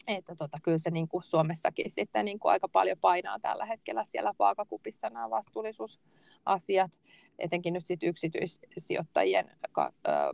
[0.07, 4.05] että tota, kyllä se niin kuin Suomessakin sitten niin kuin aika paljon painaa tällä hetkellä
[4.05, 6.93] siellä vaakakupissa nämä vastuullisuusasiat,
[7.39, 9.51] etenkin nyt sitten yksityissijoittajien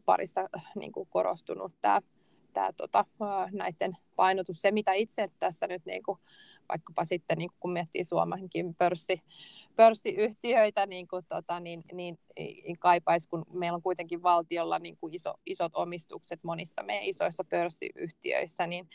[0.05, 2.01] parissa niin kuin korostunut tämä
[2.53, 3.05] tämä tota,
[3.53, 4.61] näiden painotus.
[4.61, 6.19] Se, mitä itse tässä nyt niin kuin,
[6.69, 9.23] vaikkapa sitten niin kun miettii Suomenkin pörssi,
[9.77, 15.15] pörssiyhtiöitä, niin, kuin, tota, niin, niin, niin kaipaisi, kun meillä on kuitenkin valtiolla niin kuin
[15.15, 18.89] iso, isot omistukset monissa meidän isoissa pörssiyhtiöissä, niin,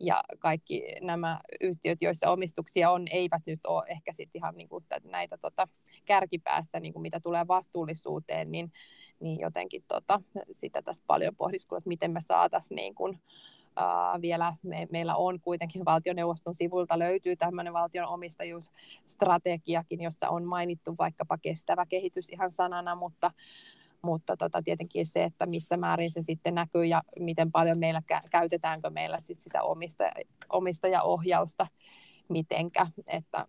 [0.00, 4.84] ja kaikki nämä yhtiöt, joissa omistuksia on, eivät nyt ole ehkä sitten ihan niin kuin
[5.04, 5.68] näitä tota,
[6.04, 8.72] kärkipäässä, niin kuin mitä tulee vastuullisuuteen, niin,
[9.20, 10.20] niin jotenkin tota,
[10.52, 13.20] sitä tässä paljon pohdiskelua, että miten me saataisiin niin kuin,
[13.70, 20.94] Uh, vielä me, meillä on kuitenkin valtioneuvoston sivulta löytyy tämmöinen valtion omistajuusstrategiakin, jossa on mainittu
[20.98, 23.30] vaikkapa kestävä kehitys ihan sanana, mutta,
[24.02, 28.90] mutta tota, tietenkin se, että missä määrin se sitten näkyy ja miten paljon meillä käytetäänkö
[28.90, 30.04] meillä sit sitä omista,
[30.48, 31.66] omistajaohjausta
[32.28, 33.46] mitenkä, että,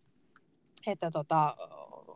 [0.87, 1.55] että tota,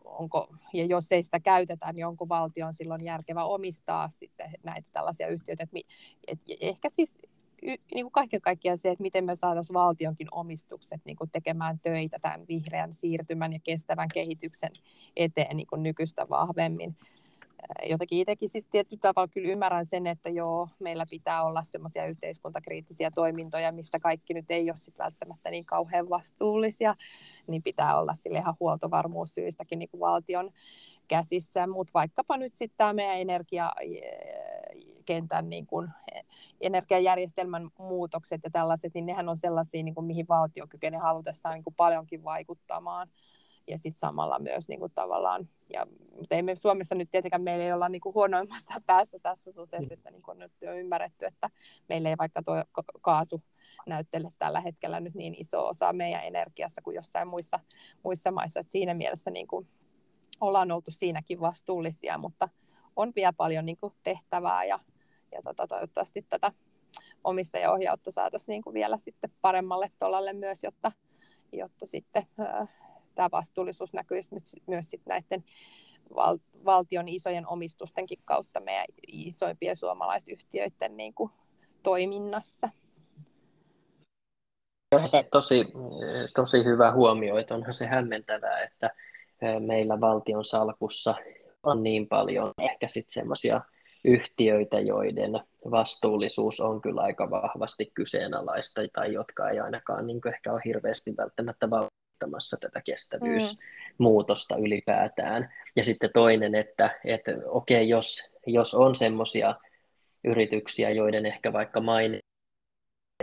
[0.04, 5.28] onko, ja jos ei sitä käytetä, niin onko valtion silloin järkevä omistaa sitten näitä tällaisia
[5.28, 5.78] yhtiöitä, että,
[6.26, 7.18] et, ehkä siis
[7.62, 12.18] niin kuin kaiken kaikkiaan se, että miten me saataisiin valtionkin omistukset niin kuin tekemään töitä
[12.22, 14.70] tämän vihreän siirtymän ja kestävän kehityksen
[15.16, 16.96] eteen niin kuin nykyistä vahvemmin
[17.88, 23.10] jotenkin itsekin siis tietyllä tavalla kyllä ymmärrän sen, että joo, meillä pitää olla semmoisia yhteiskuntakriittisiä
[23.14, 26.94] toimintoja, mistä kaikki nyt ei ole sit välttämättä niin kauhean vastuullisia,
[27.46, 30.50] niin pitää olla sille ihan huoltovarmuussyistäkin niin kuin valtion
[31.08, 35.90] käsissä, mutta vaikkapa nyt sitten tämä meidän energiakentän niin kuin,
[36.60, 41.64] energiajärjestelmän muutokset ja tällaiset, niin nehän on sellaisia, niin kuin, mihin valtio kykenee halutessaan niin
[41.64, 43.08] kuin paljonkin vaikuttamaan.
[43.68, 47.64] Ja sitten samalla myös niin kuin tavallaan, ja, mutta ei me Suomessa nyt tietenkään meillä
[47.64, 51.50] ei olla niin kuin huonoimmassa päässä tässä suhteessa, että niin kuin nyt on ymmärretty, että
[51.88, 52.62] meillä ei vaikka tuo
[53.00, 53.42] kaasu
[53.86, 57.60] näyttele tällä hetkellä nyt niin iso osa meidän energiassa kuin jossain muissa,
[58.04, 59.68] muissa maissa, että siinä mielessä niin kuin
[60.40, 62.48] ollaan oltu siinäkin vastuullisia, mutta
[62.96, 64.78] on vielä paljon niin kuin tehtävää ja,
[65.32, 66.52] ja tota, toivottavasti tätä
[67.24, 70.92] omistajaohjautta saataisiin niin kuin vielä sitten paremmalle tolalle myös, jotta,
[71.52, 72.26] jotta sitten
[73.16, 74.30] tämä vastuullisuus näkyisi
[74.66, 75.44] myös sit näiden
[76.14, 81.30] val- valtion isojen omistustenkin kautta meidän isoimpien suomalaisyhtiöiden niin kuin,
[81.82, 82.68] toiminnassa.
[85.06, 85.64] Se tosi,
[86.34, 88.90] tosi hyvä huomio, että onhan se hämmentävää, että
[89.60, 91.14] meillä valtion salkussa
[91.62, 93.60] on niin paljon ehkä sitten semmoisia
[94.04, 95.32] yhtiöitä, joiden
[95.70, 101.70] vastuullisuus on kyllä aika vahvasti kyseenalaista tai jotka ei ainakaan niin ehkä ole hirveästi välttämättä
[102.16, 104.64] vaikuttamassa tätä kestävyysmuutosta mm.
[104.64, 105.52] ylipäätään.
[105.76, 109.54] Ja sitten toinen, että, että okei, okay, jos, jos on semmoisia
[110.24, 112.20] yrityksiä, joiden ehkä vaikka maine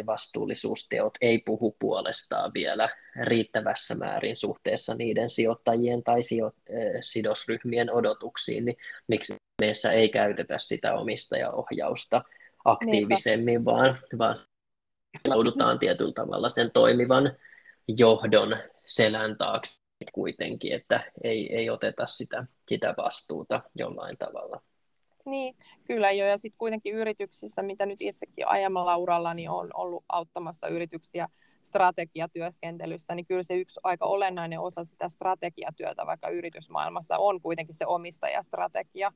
[0.06, 2.90] vastuullisuusteot ei puhu puolestaan vielä
[3.22, 6.54] riittävässä määrin suhteessa niiden sijoittajien tai sijo-
[7.02, 8.78] sidosryhmien odotuksiin, niin
[9.08, 12.24] miksi meissä ei käytetä sitä omistajaohjausta
[12.66, 14.36] aktiivisemmin, vaan, vaan
[15.28, 17.32] laudutaan tietyllä tavalla sen toimivan
[17.88, 19.82] johdon selän taakse
[20.14, 24.62] kuitenkin, että ei, ei oteta sitä, sitä vastuuta jollain tavalla.
[25.26, 26.26] Niin, kyllä jo.
[26.26, 31.28] Ja sitten kuitenkin yrityksissä, mitä nyt itsekin aiemmalla uralla, niin on ollut auttamassa yrityksiä
[31.64, 37.86] strategiatyöskentelyssä, niin kyllä se yksi aika olennainen osa sitä strategiatyötä vaikka yritysmaailmassa on kuitenkin se
[37.86, 39.10] omistajastrategia.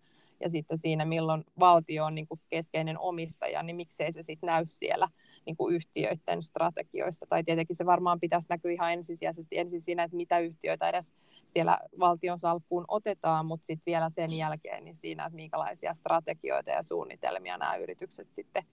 [0.44, 4.66] Ja sitten siinä, milloin valtio on niin kuin keskeinen omistaja, niin miksei se sitten näy
[4.66, 5.08] siellä
[5.46, 7.26] niin kuin yhtiöiden strategioissa.
[7.30, 11.14] Tai tietenkin se varmaan pitäisi näkyä ihan ensisijaisesti ensin siinä, että mitä yhtiöitä edes
[11.48, 16.84] siellä valtion salkkuun otetaan, mutta sitten vielä sen jälkeen niin siinä, että minkälaisia strategioita ja
[16.84, 18.64] suunnitelmia nämä yritykset sitten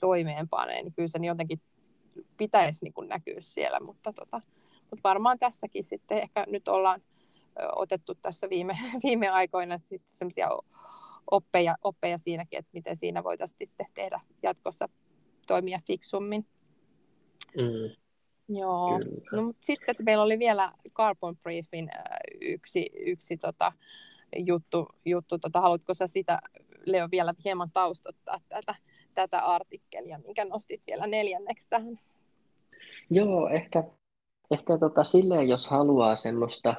[0.00, 0.82] toimeenpanee.
[0.82, 1.60] Niin kyllä se jotenkin
[2.36, 4.40] pitäisi niin kuin näkyä siellä, mutta, tota,
[4.80, 7.02] mutta varmaan tässäkin sitten ehkä nyt ollaan
[7.76, 10.48] otettu tässä viime, viime aikoina sitten semmoisia
[11.30, 14.88] oppeja, oppeja siinäkin, että miten siinä voitaisiin sitten tehdä jatkossa
[15.46, 16.46] toimia fiksummin.
[17.56, 17.96] Mm.
[18.48, 18.98] Joo,
[19.32, 21.90] no, mutta sitten että meillä oli vielä Carbon Briefin
[22.40, 23.72] yksi, yksi tota,
[24.36, 26.38] juttu, juttu tota, haluatko sä sitä
[26.86, 28.74] Leo vielä hieman taustottaa tätä,
[29.14, 31.98] tätä artikkelia, minkä nostit vielä neljänneksi tähän?
[33.10, 33.84] Joo, ehkä,
[34.50, 36.74] ehkä tota, silleen, jos haluaa semmoista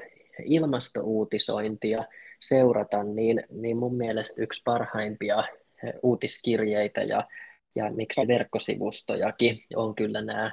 [0.45, 2.03] ilmastouutisointia
[2.39, 5.43] seurata, niin, niin mun mielestä yksi parhaimpia
[6.03, 7.23] uutiskirjeitä ja,
[7.75, 10.51] ja miksi verkkosivustojakin on kyllä nämä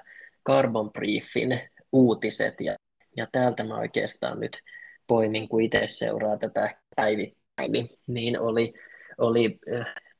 [0.48, 1.60] Carbon Briefin
[1.92, 2.76] uutiset ja,
[3.16, 4.58] ja täältä mä oikeastaan nyt
[5.06, 8.72] poimin, kun itse seuraa tätä päivittäin, niin oli,
[9.18, 9.58] oli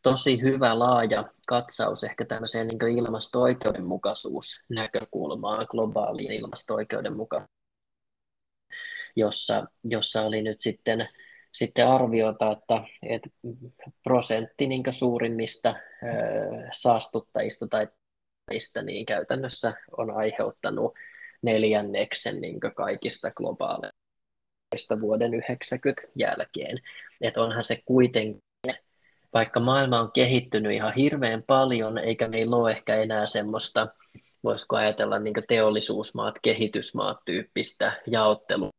[0.02, 7.60] tosi hyvä laaja katsaus ehkä tämmöiseen niin ilmasto-oikeudenmukaisuusnäkökulmaan, globaaliin ilmasto-oikeudenmukaisuuteen,
[9.16, 11.08] jossa, jossa oli nyt sitten,
[11.54, 13.30] sitten arviota, että, että
[14.04, 15.74] prosentti niin suurimmista
[16.72, 17.88] saastuttajista tai
[18.82, 20.94] niin käytännössä on aiheuttanut
[21.42, 26.78] neljänneksen niin kaikista globaaleista vuoden 90 jälkeen.
[27.20, 28.42] Että onhan se kuitenkin
[29.34, 33.88] vaikka maailma on kehittynyt ihan hirveän paljon, eikä meillä ole ehkä enää semmoista,
[34.44, 38.70] voisiko ajatella niin teollisuusmaat, kehitysmaat tyyppistä jaottelua.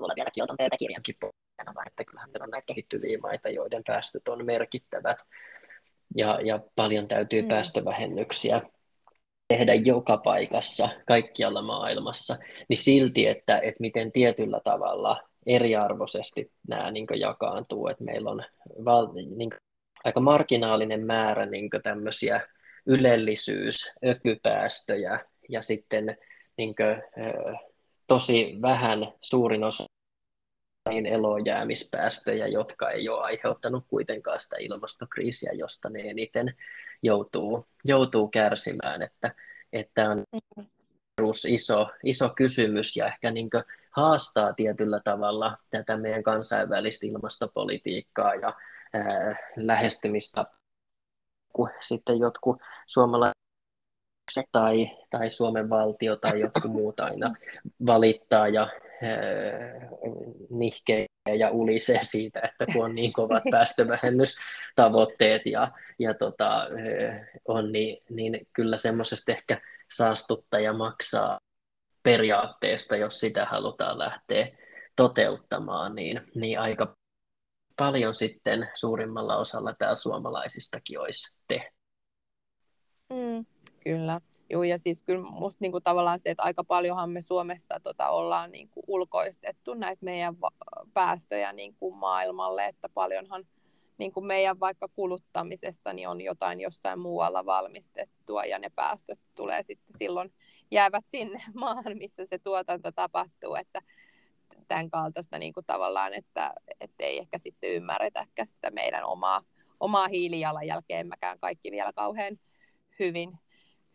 [0.00, 4.28] Mulla vieläkin otan teiltä kirjankin pohjana, että kyllähän meillä on näitä kehittyviä maita, joiden päästöt
[4.28, 5.18] on merkittävät
[6.16, 7.48] ja, ja paljon täytyy mm.
[7.48, 8.62] päästövähennyksiä
[9.48, 12.36] tehdä joka paikassa, kaikkialla maailmassa,
[12.68, 18.42] niin silti, että, että miten tietyllä tavalla eriarvoisesti nämä niin jakaantuu, että meillä on
[18.84, 19.50] val, niin
[20.04, 22.40] aika marginaalinen määrä niin tämmöisiä
[22.86, 26.16] ylellisyys, ökypäästöjä ja sitten
[26.56, 27.02] niin kuin,
[28.06, 29.84] tosi vähän suurin osa
[30.88, 36.54] niin elojäämispäästöjä, jotka ei ole aiheuttanut kuitenkaan sitä ilmastokriisiä, josta ne eniten
[37.02, 39.02] joutuu, joutuu kärsimään.
[39.02, 39.34] Että,
[39.72, 40.22] että on
[40.56, 40.66] mm.
[41.48, 43.50] iso, iso kysymys ja ehkä niin
[43.90, 48.54] haastaa tietyllä tavalla tätä meidän kansainvälistä ilmastopolitiikkaa ja
[48.94, 50.44] ää, lähestymistä,
[51.52, 53.34] kun sitten jotkut suomalaiset
[54.52, 57.34] tai, tai Suomen valtio tai jotkut muut aina
[57.86, 58.68] valittaa ja
[60.50, 61.06] nihkeä
[61.38, 66.66] ja ulisee siitä, että kun on niin kovat päästövähennystavoitteet ja, ja tota,
[67.48, 71.38] on, niin, niin kyllä semmoisesta ehkä saastuttaja maksaa
[72.02, 74.48] periaatteesta, jos sitä halutaan lähteä
[74.96, 76.96] toteuttamaan, niin, niin aika
[77.76, 81.74] paljon sitten suurimmalla osalla täällä suomalaisistakin olisi tehty.
[83.12, 83.46] Mm,
[83.84, 84.20] kyllä.
[84.50, 88.52] Joo, ja siis kyllä musta niinku tavallaan se, että aika paljonhan me Suomessa tota, ollaan
[88.52, 90.36] niinku ulkoistettu näitä meidän
[90.94, 93.46] päästöjä niinku maailmalle, että paljonhan
[93.98, 99.98] niinku meidän vaikka kuluttamisesta niin on jotain jossain muualla valmistettua ja ne päästöt tulee sitten
[99.98, 100.32] silloin
[100.70, 103.80] jäävät sinne maahan, missä se tuotanto tapahtuu, että
[104.68, 109.42] tämän kaltaista niin kuin tavallaan, että, että ei ehkä sitten ymmärretäkään sitä meidän omaa,
[109.80, 111.04] omaa hiilijalanjälkeä,
[111.40, 112.38] kaikki vielä kauhean
[112.98, 113.32] hyvin,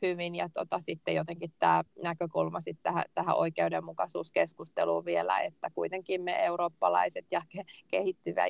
[0.01, 0.35] hyvin.
[0.35, 7.25] Ja tota, sitten jotenkin tämä näkökulma sitten tähän, tähän oikeudenmukaisuuskeskusteluun vielä, että kuitenkin me eurooppalaiset
[7.31, 7.41] ja
[7.87, 8.45] kehittyvä,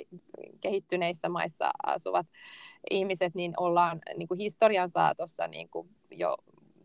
[0.61, 2.27] kehittyneissä maissa asuvat
[2.91, 6.35] ihmiset, niin ollaan niin kuin historian saatossa niin kuin jo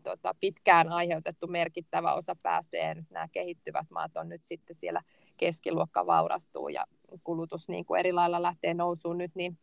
[0.01, 5.01] tota, pitkään aiheutettu merkittävä osa päästöjä, nyt nämä kehittyvät maat on nyt sitten siellä
[5.37, 6.83] keskiluokka vaurastuu ja
[7.23, 9.57] kulutus niin kuin eri lailla lähtee nousuun nyt, niin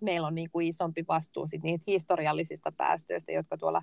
[0.00, 3.82] meillä on niin kuin isompi vastuu sit niitä historiallisista päästöistä, jotka tuolla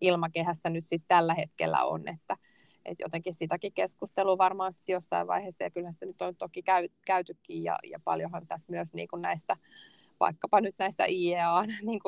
[0.00, 2.36] ilmakehässä nyt sitten tällä hetkellä on, että,
[2.84, 6.88] että jotenkin sitäkin keskustelua varmaan sitten jossain vaiheessa, ja kyllähän sitä nyt on toki käy,
[7.06, 9.56] käytykin, ja, ja paljonhan tässä myös niin kuin näissä
[10.20, 12.00] vaikkapa nyt näissä IEAn niin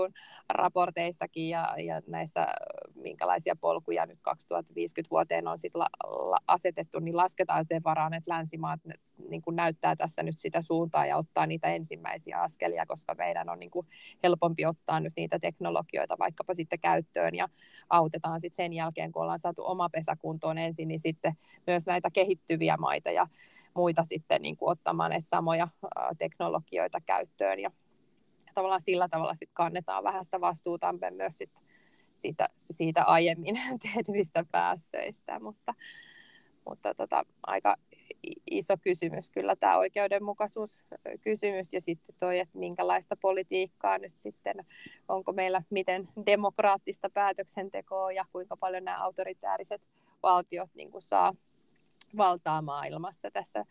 [0.48, 2.46] raporteissakin ja, ja näissä,
[2.94, 8.30] minkälaisia polkuja nyt 2050 vuoteen on sit la, la, asetettu, niin lasketaan sen varaan, että
[8.30, 8.80] länsimaat
[9.28, 13.58] niin kuin näyttää tässä nyt sitä suuntaa ja ottaa niitä ensimmäisiä askelia, koska meidän on
[13.58, 13.86] niin kuin
[14.22, 17.48] helpompi ottaa nyt niitä teknologioita vaikkapa sitten käyttöön ja
[17.90, 21.32] autetaan sitten sen jälkeen, kun ollaan saatu oma pesäkuntoon ensin, niin sitten
[21.66, 23.26] myös näitä kehittyviä maita ja
[23.74, 25.68] muita sitten niin kuin ottamaan samoja
[26.18, 27.70] teknologioita käyttöön ja
[28.56, 31.50] tavallaan sillä tavalla sit kannetaan vähän sitä vastuutamme myös sit
[32.14, 33.60] siitä, siitä aiemmin
[33.92, 35.74] tehdyistä päästöistä, mutta,
[36.68, 37.76] mutta tota, aika
[38.50, 44.56] iso kysymys kyllä tämä oikeudenmukaisuuskysymys ja sitten toi, että minkälaista politiikkaa nyt sitten,
[45.08, 49.82] onko meillä miten demokraattista päätöksentekoa ja kuinka paljon nämä autoritääriset
[50.22, 51.32] valtiot niin saa
[52.16, 53.64] valtaa maailmassa tässä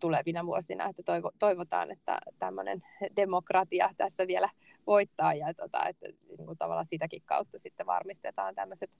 [0.00, 2.82] tulevina vuosina, että toivo, toivotaan, että tämmöinen
[3.16, 4.48] demokratia tässä vielä
[4.86, 8.90] voittaa ja tota, että niin kuin tavallaan sitäkin kautta sitten varmistetaan tämmöiset,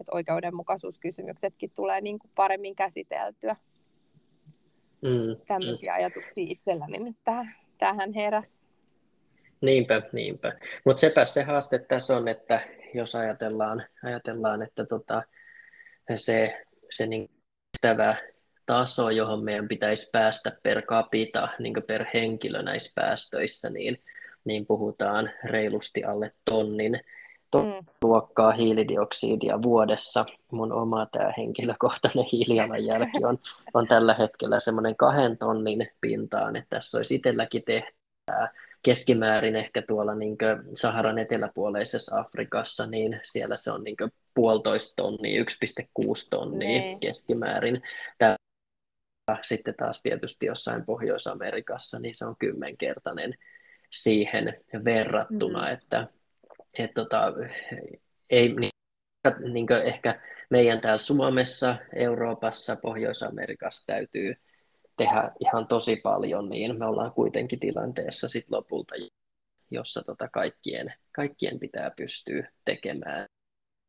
[0.00, 3.56] että oikeudenmukaisuuskysymyksetkin tulee niin kuin paremmin käsiteltyä.
[5.02, 5.96] Mm, Tämmöisiä mm.
[5.96, 7.46] ajatuksia itselläni nyt tähän,
[7.78, 8.58] tähän heräs.
[9.60, 10.58] Niinpä, niinpä.
[10.84, 12.60] Mutta sepä se haaste tässä on, että
[12.94, 15.22] jos ajatellaan, ajatellaan että tota,
[16.16, 17.28] se, se niin
[17.72, 18.16] kestävä
[18.66, 24.02] taso, johon meidän pitäisi päästä per capita, niin per henkilö näissä päästöissä, niin,
[24.44, 27.00] niin puhutaan reilusti alle tonnin
[27.56, 27.72] mm.
[28.02, 30.26] luokkaa hiilidioksidia vuodessa.
[30.52, 33.38] Mun oma tämä henkilökohtainen hiilijalanjälki on,
[33.74, 38.52] on tällä hetkellä semmoinen kahden tonnin pintaan, että tässä olisi itselläkin tehtävää
[38.82, 40.36] keskimäärin ehkä tuolla niin
[40.74, 43.96] Saharan eteläpuoleisessa Afrikassa, niin siellä se on niin
[44.34, 45.46] puolitoista tonnia, 1,6
[46.30, 46.68] tonnia.
[46.68, 47.00] Niin.
[47.00, 47.82] keskimäärin.
[48.18, 48.36] Tää,
[49.42, 53.34] sitten taas tietysti jossain Pohjois-Amerikassa, niin se on kymmenkertainen
[53.90, 55.72] siihen verrattuna, mm.
[55.72, 56.06] että
[56.78, 57.32] et tota,
[58.30, 58.70] ei niin,
[59.52, 60.20] niin ehkä
[60.50, 64.34] meidän täällä Suomessa, Euroopassa, Pohjois-Amerikassa täytyy
[64.96, 68.94] tehdä ihan tosi paljon, niin me ollaan kuitenkin tilanteessa sit lopulta,
[69.70, 73.26] jossa tota kaikkien, kaikkien pitää pystyä tekemään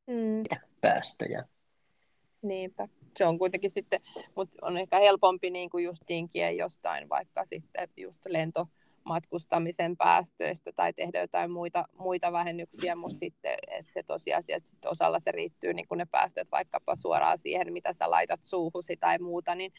[0.07, 0.43] mm.
[0.81, 1.43] päästöjä.
[2.41, 2.87] Niinpä.
[3.15, 3.99] Se on kuitenkin sitten,
[4.35, 8.67] mutta on ehkä helpompi niin kuin just tinkiä jostain vaikka sitten just lento,
[9.05, 15.19] matkustamisen päästöistä tai tehdä jotain muita, muita vähennyksiä, mutta sitten että se tosiasia, että osalla
[15.19, 19.71] se riittyy niin ne päästöt vaikkapa suoraan siihen, mitä sä laitat suuhusi tai muuta, niin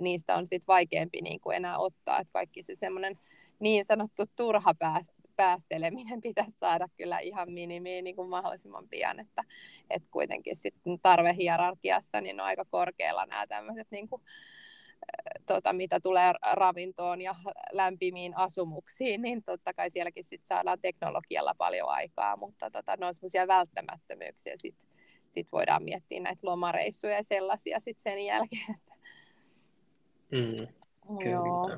[0.00, 3.18] niistä on sitten vaikeampi niin kuin enää ottaa, että kaikki se semmoinen
[3.60, 4.74] niin sanottu turha
[5.40, 9.42] päästeleminen pitäisi saada kyllä ihan minimiin niin kuin mahdollisimman pian, että,
[9.90, 14.22] että kuitenkin sitten tarvehierarkiassa niin on aika korkealla nämä tämmöiset niin kuin,
[15.46, 17.34] tota, mitä tulee ravintoon ja
[17.72, 23.14] lämpimiin asumuksiin, niin totta kai sielläkin sit saadaan teknologialla paljon aikaa, mutta tota, ne on
[23.14, 24.54] semmoisia välttämättömyyksiä.
[24.56, 24.90] Sitten
[25.26, 28.74] sit voidaan miettiä näitä lomareissuja ja sellaisia sit sen jälkeen.
[30.32, 30.66] Mm,
[31.18, 31.30] kyllä.
[31.30, 31.68] Joo.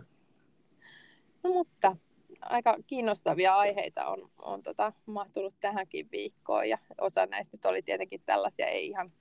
[1.44, 1.96] No, mutta
[2.42, 8.22] aika kiinnostavia aiheita on, on tota, mahtunut tähänkin viikkoon ja osa näistä nyt oli tietenkin
[8.26, 9.12] tällaisia ei ihan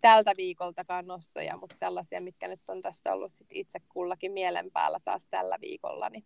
[0.00, 5.00] tältä viikoltakaan nostoja, mutta tällaisia, mitkä nyt on tässä ollut sit itse kullakin mielen päällä
[5.04, 6.08] taas tällä viikolla.
[6.08, 6.24] Niin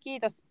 [0.00, 0.42] kiitos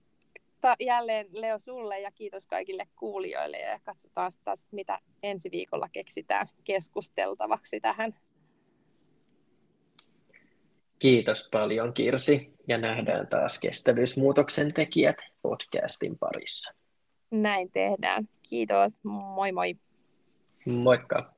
[0.61, 6.47] ta- jälleen Leo sulle ja kiitos kaikille kuulijoille ja katsotaan taas, mitä ensi viikolla keksitään
[6.63, 8.13] keskusteltavaksi tähän.
[11.00, 16.74] Kiitos paljon Kirsi ja nähdään taas kestävyysmuutoksen tekijät podcastin parissa.
[17.32, 18.30] Näin tehdään.
[18.50, 19.04] Kiitos.
[19.04, 19.76] Moi moi.
[20.66, 21.37] Moikka.